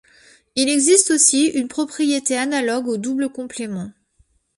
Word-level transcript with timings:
Il 0.55 0.67
existe 0.67 1.11
aussi 1.11 1.45
une 1.49 1.67
propriété 1.67 2.35
analogue 2.35 2.87
au 2.87 2.97
double 2.97 3.29
complément. 3.29 3.91